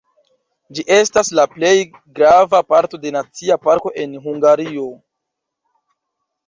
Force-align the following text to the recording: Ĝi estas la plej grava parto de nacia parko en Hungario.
Ĝi 0.77 0.85
estas 0.95 1.29
la 1.39 1.45
plej 1.51 1.73
grava 2.21 2.63
parto 2.73 3.03
de 3.05 3.15
nacia 3.19 3.59
parko 3.69 3.93
en 4.05 4.21
Hungario. 4.27 4.91